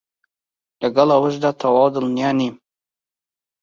[0.81, 2.55] لەگەڵ ئەوەشدا تەواو دڵنیا نیم